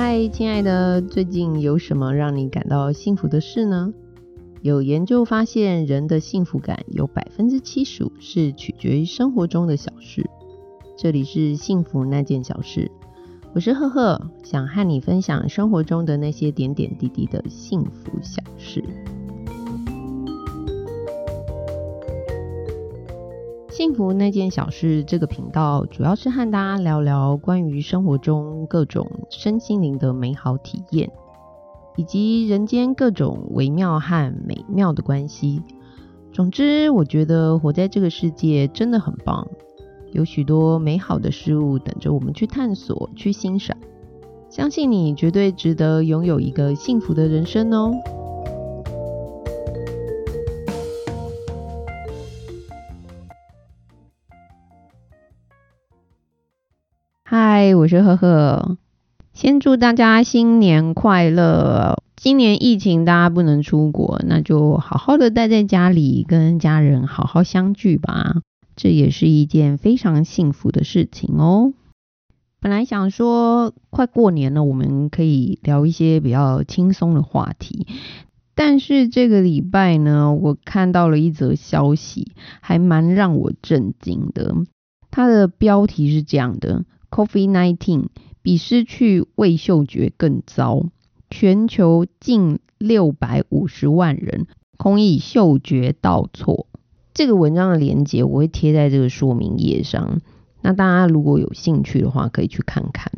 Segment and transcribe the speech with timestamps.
[0.00, 3.92] 嗨，亲爱的，最近有什么让你感到幸福的事呢？
[4.62, 10.24] 有研究发现，人的幸福感有百分之七十五是取决于生活中的小事。
[10.96, 12.88] 这里是幸福那件小事，
[13.52, 18.84] 我是赫赫，想和你分享生活中的那些点点滴滴的幸福小事。
[23.78, 31.08] 幸福那件小事这个频道主要是和大家聊聊关于生活中各种身心灵的美好体验，
[31.94, 35.62] 以及人间各种微妙和美妙的关系。
[36.32, 39.46] 总之，我觉得活在这个世界真的很棒，
[40.10, 43.76] 有许多美好的事物等着我们去探索、去欣赏。
[44.48, 47.94] 相信你绝对值得拥有一个幸福的人生哦！
[57.60, 58.78] 嗨，我是赫赫。
[59.34, 62.00] 先祝大家新年快乐！
[62.14, 68.42] 今年疫情大家不能出国，那就好好的待在家里，跟家人好好相聚吧。
[68.76, 71.72] 这也是一件非常幸福的事情哦。
[72.60, 77.88] 本来想说快过年了，我们可以聊一些比较轻松的话题，
[78.54, 84.54] 但是这个礼拜呢，我看到了一则消息，还蛮让我震惊的。
[85.10, 86.84] 它的标题是这样的。
[87.10, 88.06] COVID-19
[88.42, 90.84] 比失去味嗅觉更糟，
[91.30, 96.66] 全球近六百五十万人空以嗅觉倒错。
[97.14, 100.20] 这个文章的连接我会贴在这个说明页上，
[100.62, 103.12] 那大家如果有兴趣的话，可以去看看。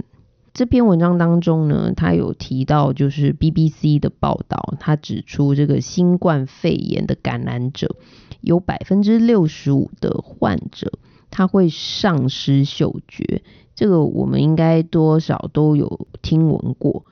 [0.52, 7.96] 这篇文章当中呢，他有提到就是 BBC 的报道，他指出这个新冠肺炎的感染者
[8.40, 10.98] 有百分之六十五的患者
[11.30, 13.42] 他会丧失嗅觉。
[13.74, 17.06] 这个我们应该多少都有听闻过，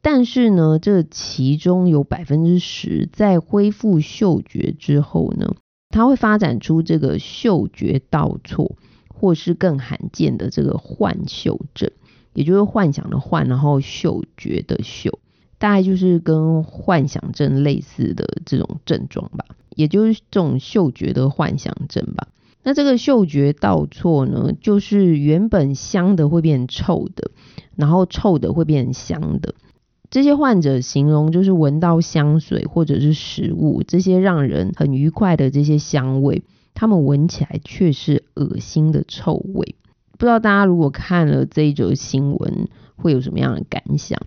[0.00, 5.54] 但是呢，这其中有百分之十在恢复嗅觉之后呢，
[5.90, 8.76] 它会发展出这个嗅觉倒错，
[9.08, 11.90] 或是更罕见的这个幻嗅症，
[12.32, 15.18] 也就是幻想的幻，然后嗅觉的嗅，
[15.58, 19.44] 大概就是跟幻想症类似的这种症状吧，
[19.74, 22.28] 也就是这种嗅觉的幻想症吧。
[22.64, 27.30] 那这个嗅觉倒错呢，就是原本香的会变臭的，
[27.76, 29.54] 然后臭的会变香的。
[30.10, 36.42] 这些患者形容就是闻到香水或者是食物这些让人很愉快的这些香味，
[36.72, 39.74] 他们闻起来却是恶心的臭味。
[40.12, 44.20] 不知道大家如果看了这一则新闻会有什么样的感想？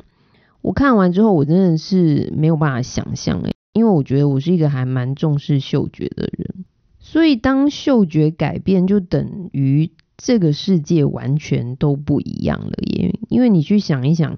[0.62, 6.66] 我看完之后，我真的是没有办法想象诶，因为我觉得我是一个还蛮重视嗅觉的人。
[7.10, 13.18] 所以，当嗅觉改变，就等于这个世界完全都不一样了耶。
[13.30, 14.36] 因为你去想一想，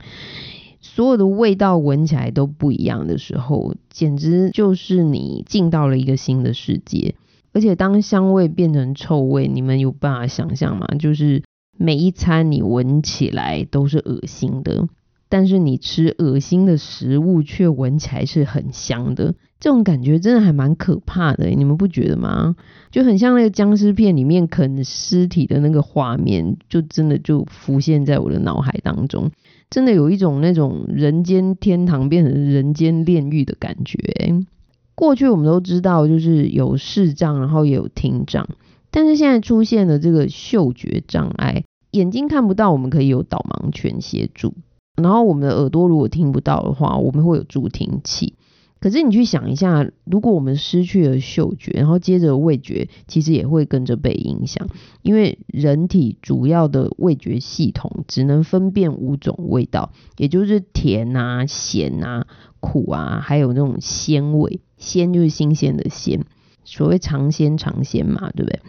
[0.80, 7.16] 所有的味道闻起来都不一样的时候，简直就是你进到了一个新的世界。
[7.53, 10.86] 而且，当香味变成臭味，你们有办法想象吗？
[11.00, 11.41] 就是
[11.75, 14.88] 每一餐你闻起来都是恶心的。
[15.29, 22.56] 但是你吃恶心的食物，却闻起来是很香的，这种感觉真的还蛮可怕的，你们不觉得吗？
[22.90, 29.29] 就很像那个僵尸片里面啃尸体的那个画面，就真的就浮现在我的脑海当中，
[29.69, 34.00] 真的有一种那种人间天堂变成人间炼狱的感觉。
[34.95, 38.50] 过去我们都知道，就是有视障，然后也有听障，
[38.89, 44.56] 但是现在出现了这个嗅觉障碍，眼睛看不到，我们可以有导盲犬协助。
[45.01, 48.35] 然后我们的耳朵如果听不到的话，我们会有助听器。
[48.81, 54.69] 可是你去想一下，如果我们失去了嗅觉，然后接着味觉，其实也会跟着被影响。
[55.01, 62.25] 因为人体主要的味觉系统只能分辨五种味道，也就是甜啊、咸啊、
[62.61, 64.61] 苦啊，还有那种鲜味。
[64.77, 66.23] 鲜就是新鲜的鲜，
[66.63, 68.61] 所谓尝鲜尝鲜嘛，对不对？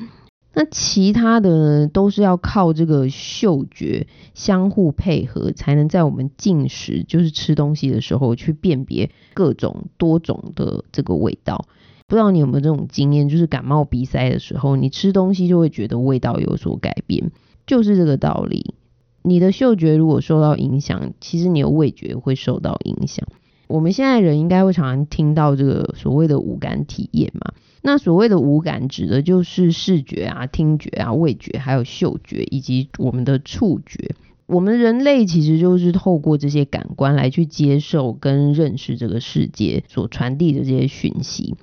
[0.60, 11.64] 那其他的呢，都是要靠这个嗅觉相互配合，才能在我们进食，就是吃东西的时候，去辨别各种多种的这个味道。
[12.06, 17.32] 不知道你有没有这种经验，就是感冒鼻塞的时候，你吃东西就会觉得味道有所改变，
[17.66, 18.74] 就是这个道理。
[19.22, 23.26] 你的嗅觉如果受到影响，其实你的味觉会受到影响。
[23.66, 27.54] 我们现在人应该会常常听到这个所谓的五感体验嘛？
[27.82, 34.14] 那所谓的五感指的就是视觉啊、听觉啊、味觉，还有嗅觉以及我们的触觉。
[34.46, 41.54] 我们人类其实就是透过这些感官来去接受跟认识这个世界所传递的这些讯息。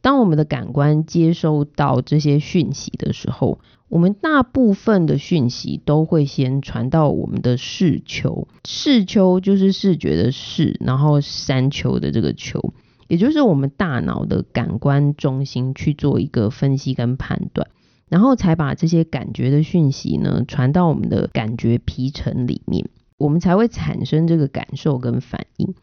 [0.00, 8.48] 当我们的感官接收到这些讯息的时候，我们大部分的讯息都会先传到我们的视丘。
[8.66, 12.74] 视丘就是视觉的视，然后山丘的这个丘，
[13.12, 17.68] 也就是我们大脑的感官中心去做一个分析跟判断，
[18.08, 22.88] 然后才把这些感觉的讯息呢传到我们的感觉皮层里面，
[23.18, 25.74] 我们才会产生这个感受跟反应。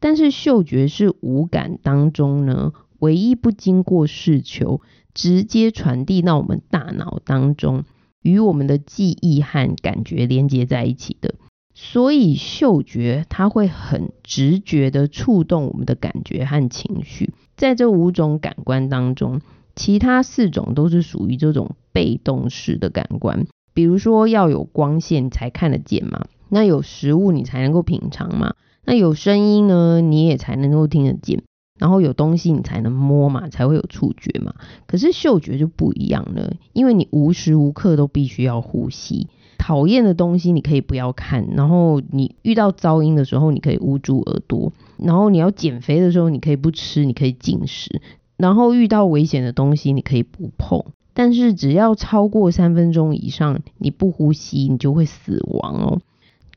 [0.00, 4.80] 但是嗅觉是五感当中呢，唯一不经过视球，
[5.14, 7.84] 直接传递到我们大脑当中，
[8.22, 11.36] 与我们的记忆和感觉连接在一起的。
[11.74, 17.32] 所以嗅觉它会很直觉的触动我们的感觉和情绪。
[17.56, 19.40] 在这五种感官当中，
[19.74, 23.46] 其他四种都是属于这种被动式的感官。
[23.74, 28.54] 比如说要有光线才看得见嘛，那有食物你才能够品尝嘛。
[28.84, 31.42] 那有声音呢，你也才能够听得见，
[31.78, 34.54] 然后有东西你才能摸嘛，才会有触觉嘛。
[34.86, 39.28] 可是嗅觉就不一样了，因为你无时无刻都必须要呼吸。
[39.62, 48.02] 讨厌的东西你可以不要看，然后你遇到噪音的时候你可以捂住耳朵，然后你要减肥的时候你可以不吃，你可以禁食，
[48.36, 50.84] 然后遇到危险的东西你可以不碰。
[51.14, 56.00] 但是只要超过三分钟以上，你不呼吸，你就会死亡哦。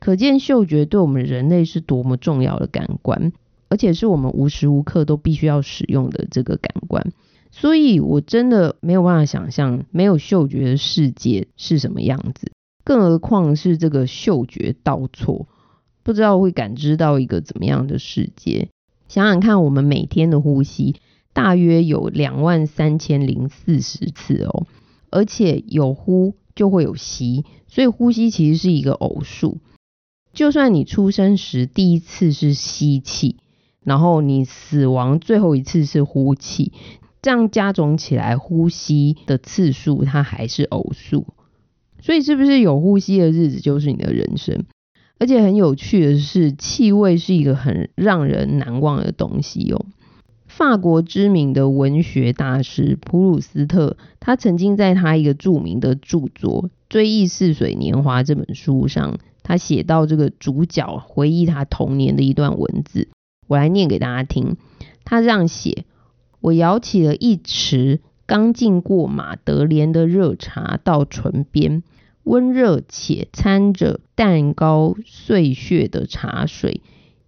[0.00, 3.32] 可见嗅觉对我们人类是多么重要的感官，
[3.68, 7.12] 而且是我们无时无刻都必须要使用的这个感官。
[7.52, 12.50] 所以我真的没有办法想象没有嗅觉的世界是什么样子，
[12.86, 15.48] 更何况是这个嗅觉倒错，
[16.04, 18.68] 不知道会感知到一个怎么样的世界。
[19.08, 20.94] 想想看，我们每天的呼吸
[21.32, 24.68] 大约有两万三千零四十次哦，
[25.10, 29.58] 而且有呼就会有吸，所以呼吸其实是一个偶数。
[30.32, 33.38] 就算你出生时第一次是吸气，
[33.82, 36.72] 然后你死亡最后一次是呼气，
[37.20, 41.26] 这样加总起来，呼吸的次数它还是偶数。
[42.06, 44.64] 所以是不是有呼吸的日子就是你的人生？
[45.18, 49.86] 而且很有趣的是，气味是一个很让人难忘的东西哦。
[50.46, 59.18] 法国知名的文学大师普鲁斯特，他曾经在他一个著名的著作《追忆似水年华》这本书上。
[59.42, 63.08] 他写到这个主角回忆他童年的一段文字，
[63.48, 64.56] 我来念给大家听。
[65.04, 65.84] 他这样写：
[66.40, 71.82] 我舀起了一匙刚浸过马德莲的热茶到唇边，
[72.26, 76.80] 温热且掺着蛋糕碎屑的茶水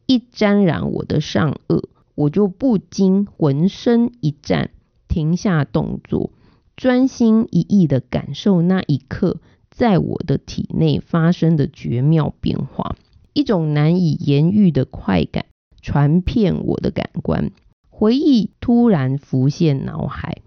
[0.07, 1.85] 一沾染我的上颚，
[2.17, 4.71] 我就不禁浑身一颤，
[5.07, 6.33] 停下动作，
[6.75, 9.37] 专心一意的感受那一刻。
[9.71, 12.97] 在我的体内发生的绝妙变化，
[13.33, 15.45] 一种难以言喻的快感
[15.81, 17.53] 传遍我的感官，
[17.89, 20.39] 回忆突然浮现脑海。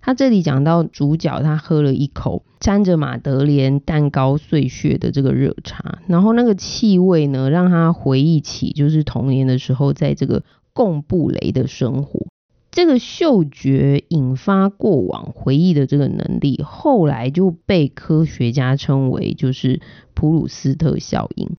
[0.00, 10.42] 他这里讲到主角，他喝了一口沾着马德莲蛋糕碎屑的这个热茶，然后那个气味呢，让他回忆起就是童年的时候，在这个
[10.72, 12.26] 贡布雷的生活。
[12.70, 19.80] 这个嗅觉引发过往回忆的这个能力，后来就被科学家称为就是
[20.14, 21.56] 普鲁斯特效应。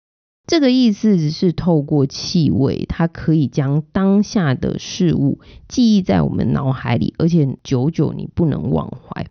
[0.49, 9.27] 这个意思只是透过气味，它可以将当下的事物记忆在我们脑海里，而且久久你不能忘怀。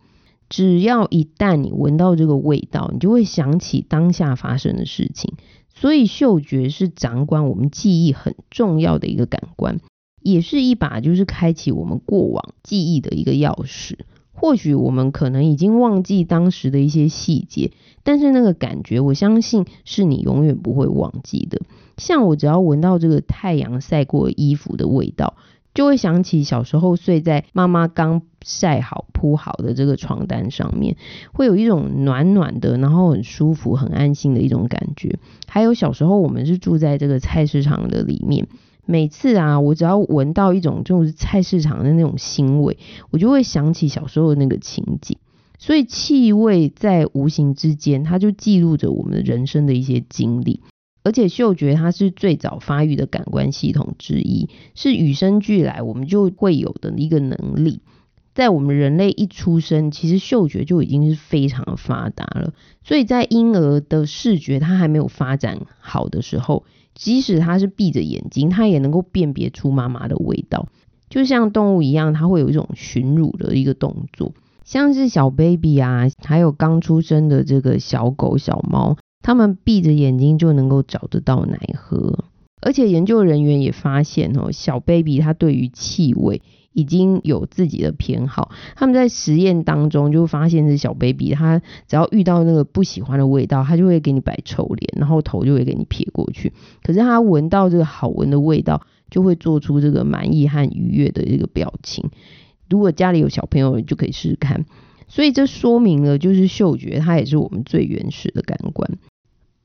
[0.48, 5.34] 只要一旦你闻到这个味道，你就会想起当下发生的事情。
[5.74, 9.80] 所以嗅觉是掌管我们记忆很重要的一个感官。
[10.22, 13.98] 也是一把就是开启我们过往记忆的一个钥匙。
[14.40, 17.72] 或许我们可能已经忘记当时的一些细节，
[18.04, 21.60] 但是那个感觉，我相信是你永远不会忘记的。
[21.96, 25.34] 像我只要闻到这个太阳晒过衣服的味道，
[25.74, 30.96] 就会想起小时候睡在妈妈刚晒好铺好的这个床单上面，
[31.32, 35.18] 会有一种暖暖的，然后很舒服、很安心的一种感觉。
[35.48, 38.46] 还有小时候我们是住在这个菜市场的里面。
[38.90, 42.78] 每次啊，我只要闻到一种就是菜市场的那种腥味，
[43.10, 45.18] 我就会想起小时候的那个情景。
[45.58, 50.62] 所以气味在无形之间，它就记录着我们人生的一些经历。
[51.02, 57.80] 而且嗅觉它是最早发育的感官系统之一，是与生俱来我们就会有的一个能力。
[58.38, 62.52] 在我们人类一出生，其实嗅觉就已经是非常发达了。
[62.84, 66.64] 所以在婴儿的视觉它还没有发展好的时候。
[66.94, 70.68] 即使他是闭着眼睛，他也能够辨别出妈妈的味道，
[71.10, 74.32] 就像动物一样，它会有一种寻乳的一个动作。
[74.64, 82.24] 像是小 baby 啊，还有刚出生的这个小狗、小猫，它们闭着眼睛就能够找得到奶喝。
[82.60, 86.42] 而且研究人员也发现哦，小 baby 它对于气味
[86.72, 88.50] 已经有自己的偏好。
[88.76, 96.52] 他们在实验当中就发现，这小 baby 他只要遇到那个不喜欢的味道，他就会给你摆臭脸，然后头就会给你撇过去。
[96.82, 102.10] 可是他闻到这个好闻的味道，就会做出这个满意和愉悦的这个表情。
[102.68, 104.66] 如果家里有小朋友，就可以试试看。
[105.08, 108.98] 所以这说明了，就是嗅觉它也是我们最原始的感官。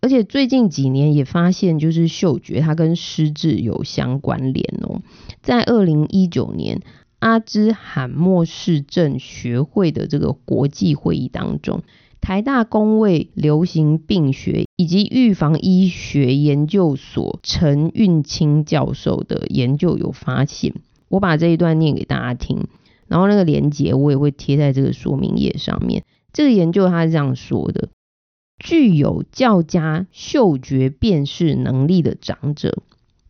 [0.03, 5.01] 而且最近几年也发现，就是嗅觉它跟失智有相关联哦。
[5.41, 6.81] 在二零一九年
[7.19, 11.83] 阿兹海默氏症学会的这个国际会议当中，
[12.19, 20.73] 台大公卫流行病学以及预防医学研究所陈运清教授的研究有发现，
[21.07, 22.67] 我把这一段念给大家听，
[23.07, 26.03] 然后那个连接我也会贴在这个说明页上面。
[26.33, 27.87] 这个研究他是这样说的。
[28.63, 32.81] 具有较佳嗅觉辨识能力的长者，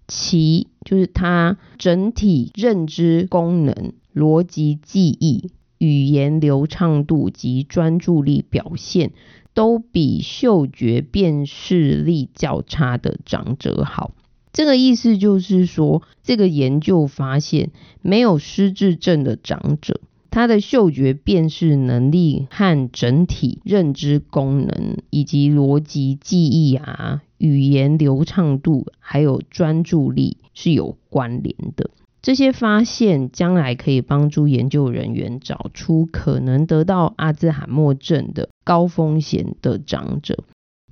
[0.08, 5.50] 其就是他整体认知功能、逻辑记忆、
[5.80, 9.12] 语言流畅度及专注力表现，
[9.56, 14.14] 都比嗅觉辨识力较差的长者好。
[14.52, 17.72] 这个意思就是说，这个研究发现，
[18.04, 20.00] 没有失智症的长者。
[20.34, 31.92] 他的嗅觉辨识能力和整体认知功能，以及逻辑记忆啊、语言流畅度，还有专注力是有关联的。
[32.24, 40.44] 这些发现将来可以帮助研究人员找出可能得到阿兹海默症的高风险的长者。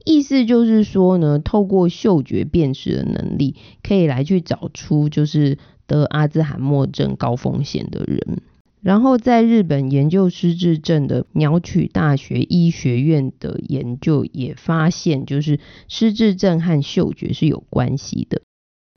[0.05, 5.57] 意思就是说呢，透过嗅觉辨识的能力，可以来去找出就是
[5.87, 8.43] 得阿兹海默症高风险的人。
[8.81, 18.41] 然后，在日本研究失智症的鸟取大学医学院的研究也发现，就是失智症和嗅觉是有关系的。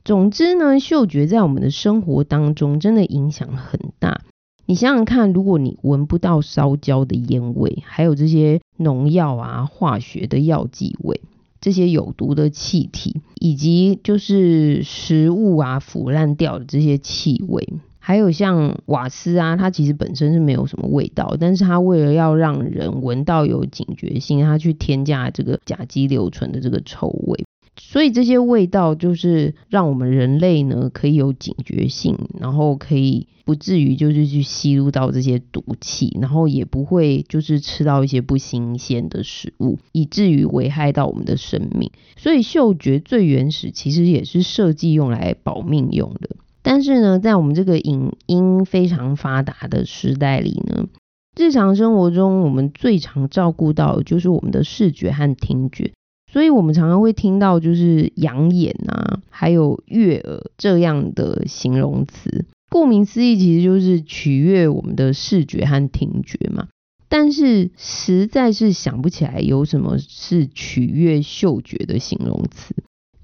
[0.03, 4.21] 总之呢，嗅觉在我们的生活当中真的影响很大。
[4.65, 11.21] 你想想看，如果你闻不到烧焦的烟味，还有这些农药啊、化学的药剂味，
[11.61, 17.69] 这些有毒的气体，以及就是食物啊腐烂掉的这些气味。
[18.07, 27.43] 还有像瓦斯啊，它其实本身是没有什么味道，但是它为了要让人闻到有警觉性，它去添加这个甲基硫醇的这个臭味，
[27.75, 41.89] 所以这些味道就是让我们人类呢可以有警觉性，然后可以不至于就是去吸入到这些毒气，然后也不会就是吃到一些不新鲜的食物，以至于危害到我们的生命。
[42.17, 46.35] 所以嗅觉最原始其实也是设计用来保命用的。
[46.65, 50.87] 但是呢，在我们这个影音非常发达的时代里呢，
[51.37, 55.93] 日常生活中我们最常照顾到的就是我们的视觉和听觉，
[56.33, 62.45] 所以我们常常会听到就是养眼啊，还有悦耳这样的形容词。
[62.71, 66.67] 顾名思义，其实就是取悦我们的视觉和听觉嘛。
[67.07, 72.73] 但是实在是想不起来有什么是取悦嗅觉的形容词，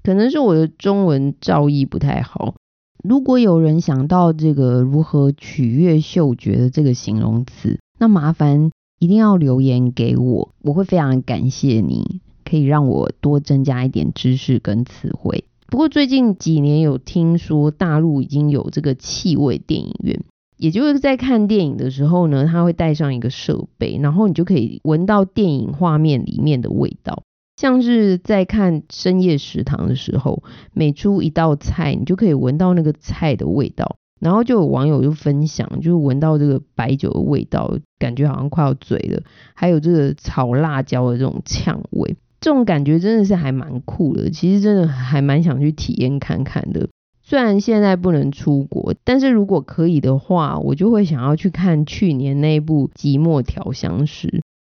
[0.04, 2.54] 可能是我的中文造诣不太好。
[3.02, 15.44] 如果有人想到这个如何取悦嗅觉的这个形容词，那麻烦一定要留言给我，我会非常感谢你，可以让我多增加一点知识跟词汇。
[15.66, 20.22] 不过最近几年有听说大陆已经有这个气味电影院，
[20.56, 27.24] 也就是在看电影的时候呢，他会带上一个设备，然后你就可以闻到电影画面里面的味道。
[27.56, 30.42] 像是在看深夜食堂的时候，
[30.72, 33.96] 每出一道菜，你就可以闻到那个菜的味道。
[34.20, 39.20] 然后就有网友就分享，就闻到这个白酒的味道，感觉好像快要醉了。
[39.52, 44.30] 还有这个炒辣椒的这种呛味，这种感觉真的是还蛮酷的。
[44.30, 46.88] 其实真的还蛮想去体验看看的。
[47.20, 54.28] 虽然现在不能出国，但是如果可以的话，我就会想要去看去年那部《寂寞调香师》。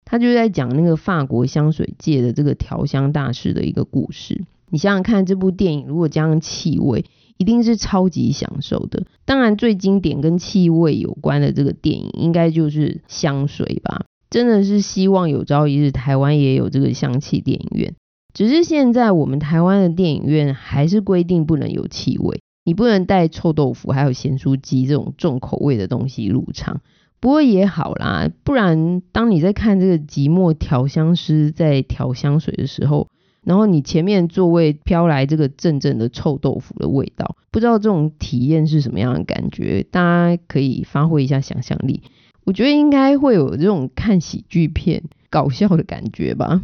[0.04, 4.44] 他就在讲那个法国香水界的这个调香大师的一个故事。
[4.70, 7.04] 你想想看，这部电影如果加上气味，
[7.36, 9.04] 一定是超级享受的。
[9.24, 14.06] 当然，最经典跟气味有关的这个电影，应该就是香水吧。
[14.30, 17.94] 真的是希望有朝一日台湾也有这个香气电影院。
[18.32, 26.80] 只是现在我们台湾的电影院还是规定不能有气味，你不能带臭豆腐还有咸酥鸡这种重口味的东西入场。
[27.24, 33.08] 不过也好啦，不然当你在看这个寂寞调香师在调香水的时候，
[33.42, 39.86] 然后你前面座位飘来这个阵阵的臭豆腐的味道，不知道这种体验是什么样的感觉？
[39.90, 42.02] 大家可以发挥一下想象力，
[42.44, 46.60] 我觉得应该会有这种看喜剧片搞笑的感觉吧。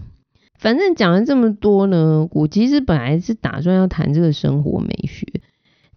[0.58, 5.26] 反正讲了这么多呢，我其实本来是打算要谈这个生活美学。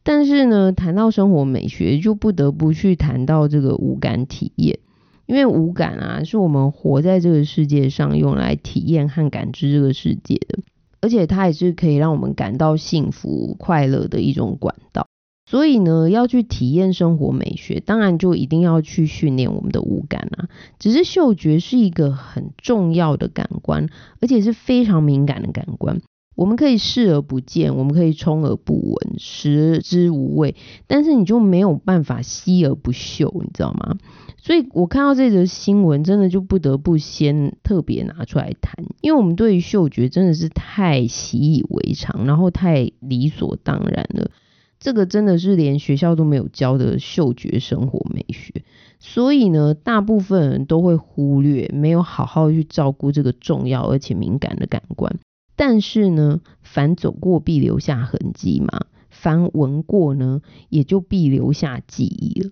[0.04, 4.80] 但是呢，谈到生活美学，就不得不去谈到这个五感体验，
[5.26, 10.60] 因为五感啊，是我们活在这个世界上用来体验和感知这个世界的，
[11.00, 15.08] 而且它也是可以让我们感到幸福快乐的一种管道。
[15.50, 20.48] 所以呢，要去体验生活美学，当然就一定要去训练我们的五感啊。
[20.80, 23.88] 只是嗅觉是一个很重要的感官，
[24.20, 26.02] 而且是非常敏感的感官。
[26.36, 30.56] 我们可以视而不见，我们可以充而不闻，食之无味，
[30.88, 33.98] 但是你就没有办法吸而不嗅，你知道吗？
[34.38, 44.32] 所以我看到这则新闻，真的就不得不先特别拿出来谈，因为我们对于嗅觉真的是太习以为常，然后太理所当然了。
[44.80, 48.66] 这个真的是连学校都没有教的嗅觉生活美学，
[49.00, 55.20] 所以呢，大部分人都会忽略，没有好好去照顾这个重要而且敏感的感官。
[55.56, 62.50] 但是呢，凡走过必留下痕迹嘛，凡闻过呢，也就必留下记忆了。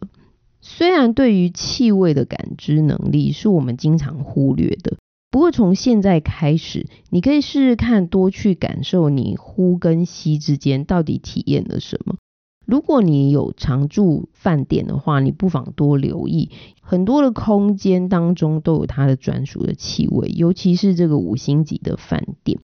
[0.61, 4.97] 虽然对于气味的感知能力是我们经常忽略的，
[5.31, 12.17] 不过从现在开始，你可以试试看，多去感受你呼跟吸之间到底体验了什么。
[12.67, 22.59] 如果你有常住饭店的话，你不妨多留意，很多的空间当中都有它的专属的气味，尤其是这个五星级的饭店。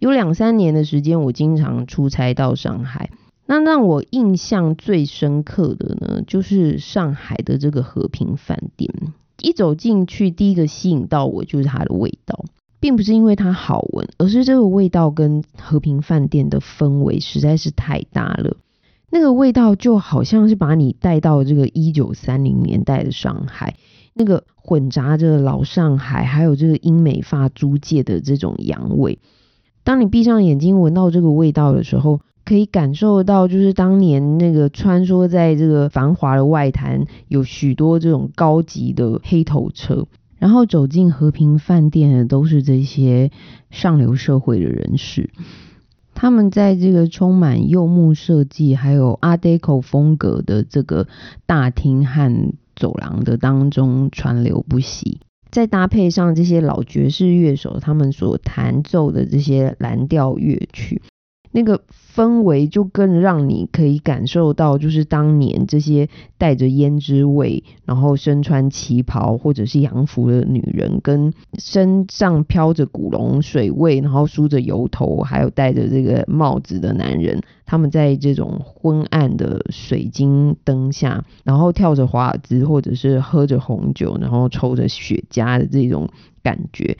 [0.00, 3.10] 有两三年的时间，我经常出差到上海。
[3.44, 8.90] 那让我印象最深刻的呢，就是上海的这个和平饭店。
[9.42, 12.46] 一走进去，第一个吸引到我就是它的味道，
[12.80, 18.56] 并不是因为它好闻，而是这个味道跟和平饭店的氛围实在是太搭了。
[19.10, 23.76] 那个味道就好像是把你带到这个一九三零年代的上海，
[24.14, 29.18] 那个混杂着老上海还有这个英美发租界的这种洋味。
[29.82, 40.06] 当你闭上眼睛闻到这个味道的时候，可以感受到，就是当年那个穿梭在这个繁华的外滩，有许多这种高级的黑头车，
[40.38, 43.30] 然后走进和平饭店的都是这些
[43.70, 45.30] 上流社会的人士，
[46.14, 51.06] 他们在这个充满柚木设计还有 Art Deco 风格的这个
[51.46, 55.20] 大厅和走廊的当中川流不息。
[55.50, 61.02] 再搭配上这些老爵士乐手他们所弹奏的这些蓝调乐曲，
[61.52, 61.82] 那个。
[62.12, 66.08] 氛围就更让你可以感受到，就是当年这些
[66.38, 86.08] 带着胭脂味，然后身穿旗袍或者是洋服的女人，跟身上飘着古龙水味，然后梳着油头，还有戴着这个帽子的男人，他们在这种昏暗的水晶灯下，然后跳着华尔兹，或者是喝着红酒，然后抽着雪茄的这种
[86.42, 86.96] 感觉，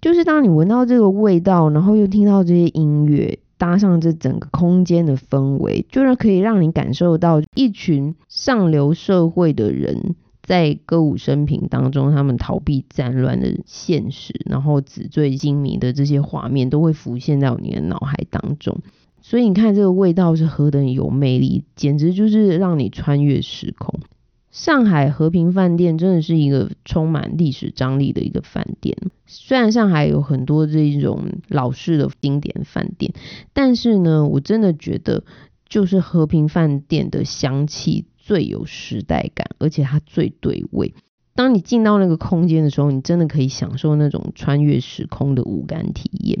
[0.00, 3.38] 就是当你闻到这个味道，然后又听到这些音乐。
[3.58, 18.78] 搭上这整个空间的氛围，就是可以让你感受到一群上流社会的人在歌舞升平当中，他们逃避战乱的现实，然后纸醉金迷的这些画面都会浮现在你的脑海当中。
[19.20, 24.00] 所以你看这个味道是何等有魅力，简直就是让你穿越时空。
[24.50, 28.96] 上海和平饭店真的是一个充满历史张力的一个饭店。
[29.26, 33.12] 虽然上海有很多这种老式的经典饭店，
[33.52, 35.22] 但是呢，我真的觉得
[35.68, 40.94] 就是和平饭店的香气最有时代感，而且它最对味。
[41.34, 46.40] 当你进到那个空间的时候，你真的可以享受那种穿越时空的五感体验。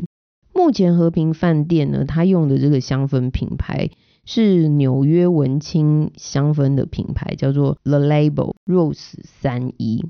[0.54, 3.90] 目前和平饭店呢，它用的这个香氛品牌。
[4.30, 10.04] 是纽约文青香氛的品牌，叫做 The Label Rose 三一。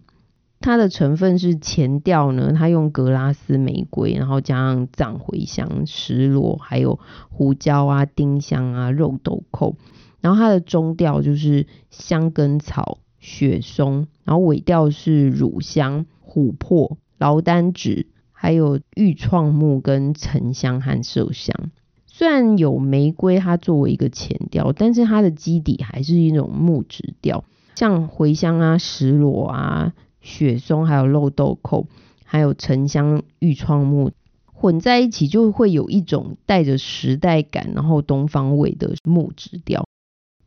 [0.59, 6.98] 它的成分是前调呢，它用格拉斯玫瑰，然后加上藏茴香、石螺，还有
[7.31, 9.76] 胡椒啊、丁香啊、肉豆蔻。
[10.20, 21.70] 然后它的中调就是香根草、雪松，然后尾调是乳香、琥珀、劳丹脂，还有玉创木跟沉香和麝香。
[22.18, 27.44] 虽然有玫瑰，它作为一个前调，但是它的基底还是一种木质调，
[27.76, 31.87] 像茴香啊、石螺啊、雪松，还有肉豆蔻，
[32.24, 34.11] 还有沉香、玉创木
[34.52, 39.87] 混在一起，就会有一种带着时代感，然后东方味的木质调。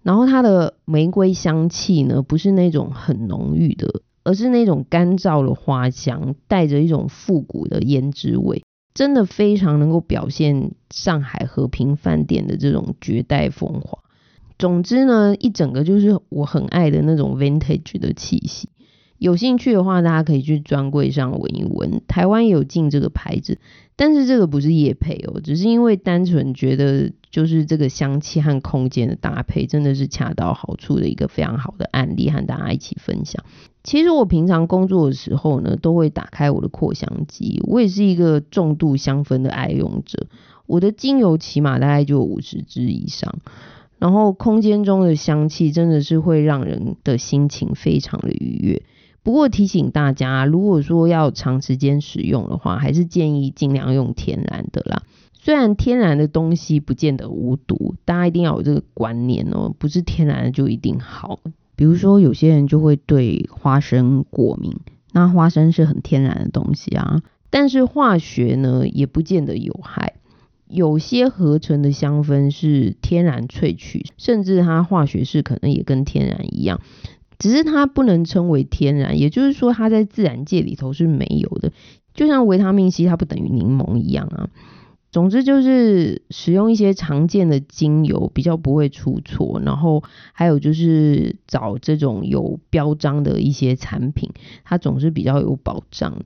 [0.04, 8.62] 然后它的玫瑰香气呢，不是那种很浓郁的，而是那种干燥的花香，带着一种复古的胭脂味。
[8.94, 14.00] 真的非常能够表现上海和平饭店的这种绝代风华。
[14.60, 18.70] 总之呢，一整个就是我很爱的那种 vintage 的气息。
[19.22, 22.02] 有兴趣的话，大家可以去专柜上闻一闻。
[22.08, 23.60] 台湾有进这个牌子，
[23.96, 33.46] 但是这个不是叶配哦，只是因为单纯觉得就是这个香气和空间的搭配真的是恰到好处的一个非常好的案例，和大家一起分享。
[33.84, 37.62] 其实我平常工作的时候呢，都会打开我的扩香机。
[37.68, 40.26] 我也是一个重度香氛的爱用者，
[40.66, 43.38] 我的精油起码大概就五十支以上。
[44.00, 48.82] 然后空间中的香气真的是会让人的心情非常的愉悦。
[49.24, 55.04] 不过提醒大家，如果说要长时间使用的话，还是建议尽量用天然的啦。
[55.34, 61.40] 虽然天然的东西不见得无毒，大家一定要有这个观念哦，不是天然的就一定好。
[61.76, 64.76] 比如说有些人就会对花生过敏，
[65.12, 70.14] 那花生是很天然的东西啊，但是化学呢也不见得有害。
[70.68, 76.80] 有些合成的香氛是天然萃取，甚至它化学式可能也跟天然一样。
[77.42, 81.72] 只是它不能称为天然，也就是说它在自然界里头是没有的，
[82.14, 84.50] 就像维他命 C 它不等于柠檬一样啊。
[85.12, 94.30] 总之就是使用一些常见的精油比较不会出错，然后还有就是找这种有标章的一些产品，
[94.64, 96.22] 它总是比较有保障。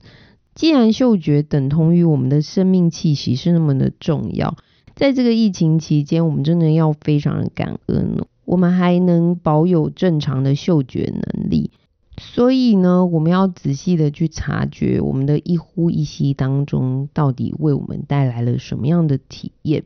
[0.54, 4.54] 既然嗅觉等同于我们的生命气息是那么的重要，
[4.94, 8.18] 在这个疫情期间，我们真的要非常的感恩。
[8.46, 11.70] 我们还能保有正常的嗅觉能力，
[12.16, 19.82] 所以呢，我们要仔细的去察觉我们的一呼一吸当中到底为我们带来了什么样的体验，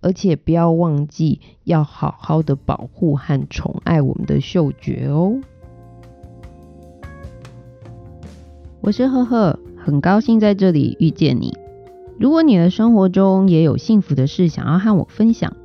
[0.00, 5.40] 而且不要忘记要好好的保护和宠爱我们的嗅觉哦。
[8.80, 11.56] 我是赫赫，很高兴在这里遇见你。
[12.18, 15.56] 如果你的生活中也有幸福的事想要和我分享，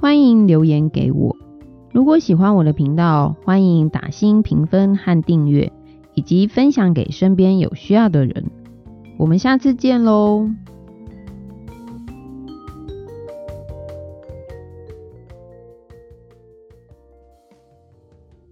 [0.00, 1.36] 欢迎留言给我。
[1.92, 5.72] 如果喜欢我的频道，欢迎打新评分和订阅，
[6.14, 8.44] 以及分享给身边有需要的人。
[9.16, 10.48] 我们下次见喽！